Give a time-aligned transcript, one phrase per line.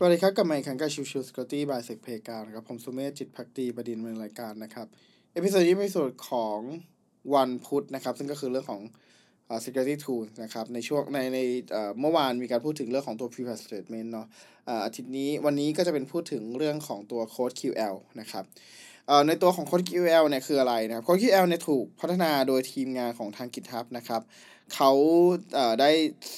[0.00, 4.86] สวัสดีครับ กลับมาฟังกับ Chill Chill Security by SecPlayground นะครับ ผมสุเมธจิตภักดีบดินทร์ในรายการนะครับ
[5.32, 6.58] episode นี้เป็นส่วนของ
[7.34, 8.82] วันพุธนะครับ ซึ่งก็คือเรื่องของ
[9.50, 11.38] uh, security tool นะครับ ในช่วงในใน
[12.00, 14.26] เมื่อวานมีการพูดถึงเรื่องของตัว privacy statement เนาะ
[14.84, 18.44] อาทิตย์นี้วันนี้ก็จะเป็นพูดถึงเรื่องของตัว CodeQL นะครับ
[19.26, 24.22] ในตัวของ CodeQL เนี่ยคืออะไรนะครับ CodeQL เนี่ยถูกพัฒนาโดยทีมงานของทาง GitHub นะครับ
[24.74, 24.92] เขา
[25.54, 25.90] เได้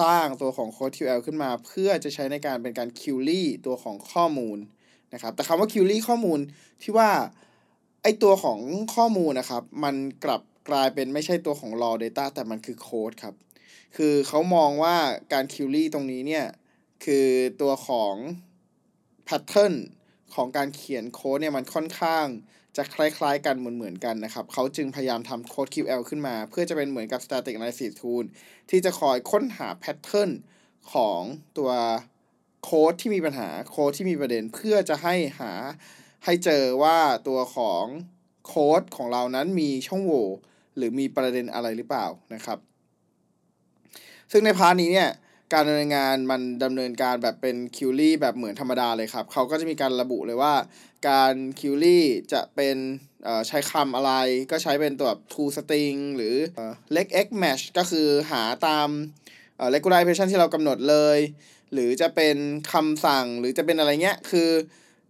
[0.00, 4.58] สร้างตัวของ Code QL ขึ้นมาเพื่อจะใช้ในการเป็นการ query ตัวของข้อมูล
[5.14, 6.38] นะครับ แต่คำว่า query ข้อมูล
[6.82, 7.10] ที่ว่า
[8.02, 8.58] ไอตัวของ
[8.94, 9.94] ข้อมูลนะครับ มัน
[10.24, 13.34] กลับกลายเป็นไม่ใช่ตัวของ raw data แต่มันคือโค้ดครับ
[13.96, 14.96] คือเขามองว่า
[15.32, 16.46] การ query ตรงนี้เนี่ย
[17.04, 17.26] คือ
[17.60, 18.14] ตัวของ
[19.28, 19.74] pattern
[20.34, 22.26] ของการเขียนโค้ดเนี่ยมันค่อนข้าง
[22.76, 28.24] จะคล้ายๆ กันเหมือนๆกันนะครับ เขาจึงพยายามทำโค้ด QL ขึ้นมา เพื่อจะเป็นเหมือนกับ static analysis tool
[28.70, 30.30] ที่จะคอยค้นหา pattern
[30.92, 31.20] ของ
[31.58, 31.70] ตัว
[32.64, 35.52] โค้ดที่มีปัญหาโค้ดที่มีประเด็นเพื่อจะให้หา
[36.24, 37.84] ให้เจอว่าตัวของ
[38.46, 40.28] โค้ดของเรานั้นมีช่องโหว่
[40.76, 42.58] หรือมีประเด็นอะไรหรือเปล่านะครับ
[44.32, 45.10] ซึ่งใน part นี้เนี่ย
[45.52, 50.54] การดำเนินงานมันดำเนินการแบบเป็น query แบบเหมือนธรรมดาเลยครับเขาก็จะมีการระบุเลยว่า
[51.08, 52.76] การ query จะเป็น
[53.48, 54.12] ใช้คำอะไร
[54.50, 56.34] ก็ใช้เป็นตัวแบบ two string หรือ
[56.96, 58.88] leg x match ก็คือหาตาม
[59.74, 61.18] regularization ที่เรากำหนดเลย
[61.72, 62.36] หรือจะเป็น
[62.72, 64.50] คำสั่งหรือจะเป็นอะไรเงี้ย คือ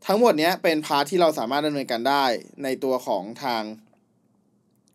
[0.07, 2.25] ทั้งหมดเนี้ยเป็นพาร์ทที่เราสามารถดำเนินการได้
[2.65, 3.63] ในตัวของทาง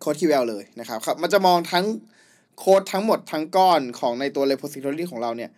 [0.03, 1.85] Code QL เลยนะครับครับ มันจะมองทั้ง
[2.63, 5.51] โค้ดทั้งหมดทั้งก้อนของในตัว repository ของเราเนี่ย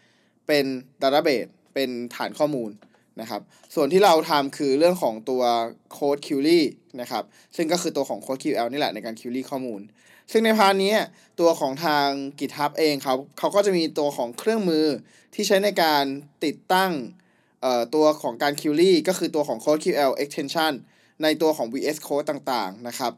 [0.48, 0.66] เป็น
[1.02, 2.70] database เป็นฐานข้อมูล
[3.22, 3.42] นะครับ
[3.76, 5.44] ส่วนที่เราทำคือเรื่องของตัว
[5.96, 6.62] code query
[7.02, 7.24] นะครับ
[7.56, 9.82] ซึ่งก็คือตัวของ code QL นี่แหละในการ query ข้อมูล
[10.32, 10.94] ซึ่งใน part นี้
[11.40, 12.08] ตัวของทาง
[12.40, 14.86] GitHub เองเขาเขาก็จะมีตัวของเครื่องมือ
[15.34, 16.04] ที่ใช้ในการ
[16.46, 16.92] ติดตั้ง
[17.96, 20.74] ตัวของการ query ก็คือตัวของ CodeQL extension
[21.24, 23.14] ในตัวของ VS Code ต่างๆ นะครับ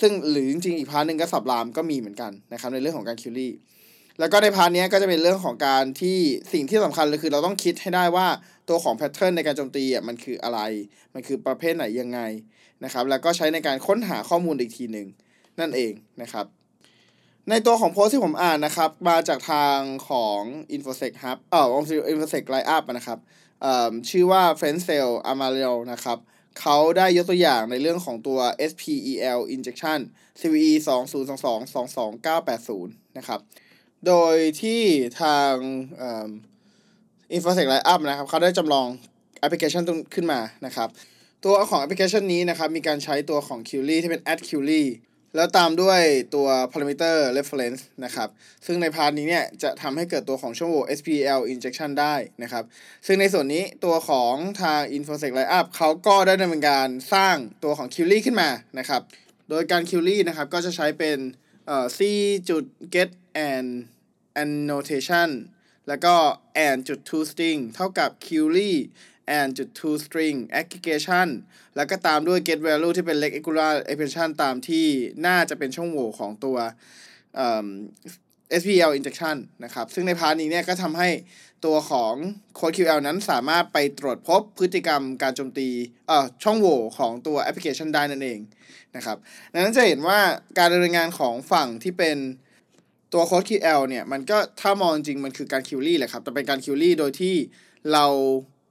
[0.00, 3.52] ซึ่งหรือจริงๆอีก part หนึ่งก็สับรามก็มีเหมือนกันนะครับในเรื่องของการ query
[4.20, 6.18] แล้วก็ใน part นี้ก็จะเป็นเรื่องของการที่
[6.52, 8.26] สิ่งที่สำคัญเลยคือเราต้องคิดให้ได้ว่า
[8.68, 10.60] ตัวของแพทเทิร์นในการโจมตีอะมันคืออะไร
[11.14, 12.20] มันคือประเภทไหนยังไง
[12.84, 15.06] นะครับ แล้วก็ใช้ในการค้นหาข้อมูลอีกทีหนึ่ง
[15.60, 16.46] นั่นเองนะครับ
[17.50, 19.78] ในตัวของโพสที่ผมอ่านนะครับ มาจากทาง
[20.08, 20.40] ของ
[20.76, 21.66] infosec hub เอ่อ
[22.12, 23.18] infosec line up นะครับ
[24.10, 26.18] ชื่อว่า f r e n c e l Amaral นะครับ
[26.60, 28.38] เขาได้ยกตัวอย่างในเรื่องของตัว
[28.70, 30.00] SPEL injection
[30.40, 30.72] CVE
[31.26, 33.40] 2022 22980 นะครับ
[34.06, 34.82] โดยที่
[35.20, 35.52] ทาง
[37.36, 38.88] Infosec Writeup นะครับ เขาได้จำลอง
[39.38, 40.88] แอปพลิเคชันขึ้นมานะครับ
[41.44, 44.82] ตัวของแอปพลิเคชันนี้นะครับ มีการใช้ตัวของ query ที่เป็น add query
[45.34, 46.00] แล้วตามด้วย
[46.34, 48.28] ตัว parameter reference นะครับ
[48.66, 52.64] ซึ่งใน part นี้เนี่ยจะทำให้เกิดตัวของช่องโหว่ SQL injection ได้นะครับ
[53.06, 59.02] ซึ่งในส่วนนี้ตัวของทาง Infosec Writeup เขาก็ได้ดำเนินการสร้างตัวของ query ขึ้นมานะครับ
[59.48, 61.18] โดยการ query นะครับก็จะใช้เป็น
[61.66, 61.98] เอ่อ c
[62.48, 63.10] จุด get
[63.50, 63.68] and
[64.42, 65.30] annotation
[65.88, 66.14] แล้วก็
[66.66, 68.72] and จุด to string เท่ากับ query
[69.36, 71.28] and จุด to string aggregation
[71.76, 74.86] แล้วก็ตามด้วย get value ที่เป็น regular expression ตามที่
[75.26, 76.56] น่าจะเป็นช่องโหว่ของตัว
[78.60, 81.08] SPL injection นะครับ ซึ่งในพาร์ทนี้เนี่ยก็ทำให้
[81.64, 82.14] ตัวของ
[82.58, 85.68] Code QL นั้นสามารถไปตรวจพบพฤติกรรมการโจมตี
[86.08, 88.40] เอ่อช่องโหว่ของตัวแอปพลิเคชันได้นั่นเอง
[88.96, 89.16] นะครับ
[89.52, 90.20] ดังนั้นจะเห็นว่า
[90.58, 92.16] การดำเนินงานของฝั่งที่เป็น
[93.12, 97.34] ตัว CodeQL เนี่ย มันก็ถ้ามองจริงมันคือการ query แหละครับ แต่เป็นการ query โดยที่
[97.92, 98.06] เรา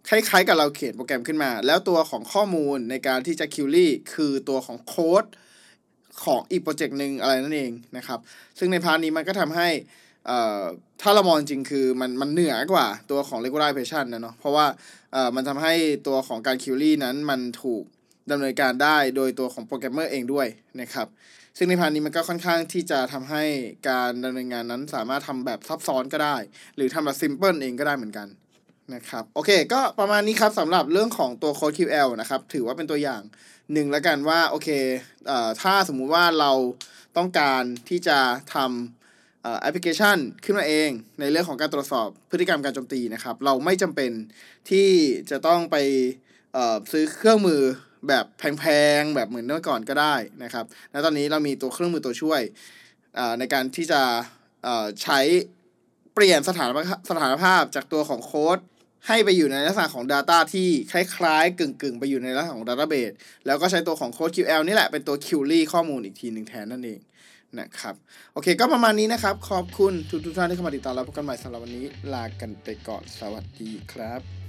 [0.10, 5.26] คล้ายๆ กับเราเขียนโปรแกรมขึ้นมา แล้วตัวของข้อมูลในการที่จะ query คือตัวของโค้ด
[6.24, 8.20] ของอีกโปรเจกต์หนึ่งอะไรนั่นเองนะครับ
[8.58, 9.68] ซึ่งใน part นี้มันก็ทำให้
[11.02, 14.66] ถ้าเรามองจริงคือมันมันเหนือกว่าตัวของ regular expression นะเนาะเพราะว่า
[15.36, 15.74] มันทำให้
[16.08, 17.84] ตัวของการ query นั้นมันถูก
[18.32, 20.48] ดำเนินการได้โดยตัวของโปรแกรมเมอร์เองด้วย
[20.82, 21.08] นะครับ
[21.58, 23.44] ซึ่งใน part นี้มันก็ค่อนข้างที่จะทำให้
[23.90, 26.36] การดำเนินงานนั้นสามารถทำแบบซับซ้อนก็ได้
[26.76, 28.28] หรือทำแบบ simple เองก็ได้เหมือนกัน
[28.94, 33.22] นะครับโอเค ก็ประมาณนี้ครับสำหรับเรื่องของตัว CodeQL นะครับ ถือว่าเป็นตัวอย่าง
[33.74, 34.70] หนึ่งแล้วกันว่าโอเค
[35.28, 36.52] เอ่อถ้าสมมุติว่าเรา
[37.18, 38.20] ต้องการที่จะ
[38.54, 40.90] ทำแอปพลิเคชันขึ้นมาเอง
[41.20, 44.12] ในเรื่องของการตรวจสอบพฤติกรรมการโจมตีนะครับ เราไม่จำเป็น
[44.70, 44.90] ที่
[45.32, 45.76] จะต้องไป
[46.92, 47.62] ซื้อเครื่องมือ
[48.08, 48.64] แบบแพ
[49.00, 52.42] งๆ แบบเหมือนเมื่อก่อนก็ได้นะครับและตอนนี้เรามีตัวเครื่องมือตัวช่วย
[53.40, 54.02] ในการที่จะ
[55.04, 55.20] ใช้
[56.14, 56.70] เปลี่ยนสถาน
[57.10, 58.60] สถานภาพจากตัวของโค้ด
[59.08, 63.14] ให้ไปอยู่ในลักษณะของ Data ที่คล้ายๆ กึ่งๆ ไปอยู่ในลักษณะของ Database
[63.46, 67.00] แล้วก็ใช้ตัวของ Code QL นี่แหละเป็นตัว query ข้อมูลอีกทีหนึ่งแทนนั่นเอง
[67.60, 67.96] นะครับ
[68.34, 69.94] โอเคก็ประมาณนี้นะครับ ขอบคุณ
[70.26, 74.47] ทุกท่านที่เข้ามาติดตามแล้วพบกันใหม่สำหรับวันนี้ ลากันไปก่อนสวัสดีครับ